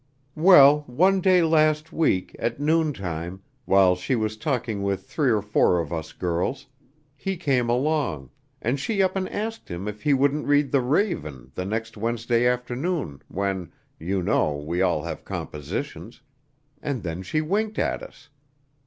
Well, 0.41 0.81
one 0.87 1.21
day 1.21 1.43
last 1.43 1.93
week, 1.93 2.35
at 2.39 2.59
noontime, 2.59 3.43
while 3.65 3.95
she 3.95 4.15
was 4.15 4.35
talking 4.35 4.81
with 4.81 5.05
three 5.05 5.29
or 5.29 5.43
four 5.43 5.79
of 5.79 5.93
us 5.93 6.11
girls, 6.11 6.65
he 7.15 7.37
came 7.37 7.69
along, 7.69 8.31
and 8.63 8.79
she 8.79 9.03
up 9.03 9.15
and 9.15 9.29
asked 9.29 9.69
him 9.69 9.87
if 9.87 10.01
he 10.01 10.15
wouldn't 10.15 10.47
read 10.47 10.71
'The 10.71 10.81
Raven' 10.81 11.51
the 11.53 11.65
next 11.65 11.97
Wednesday 11.97 12.47
afternoon 12.47 13.21
when, 13.27 13.71
you 13.99 14.23
know, 14.23 14.55
we 14.57 14.81
all 14.81 15.03
have 15.03 15.23
compositions, 15.23 16.21
and 16.81 17.03
then 17.03 17.21
she 17.21 17.39
winked 17.41 17.77
at 17.77 18.01
us. 18.01 18.29